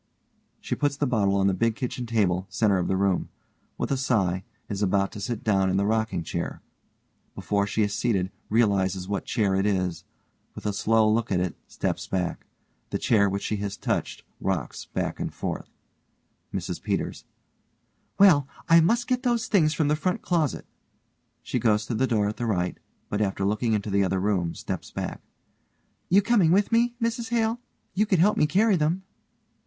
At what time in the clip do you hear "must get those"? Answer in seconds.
18.81-19.45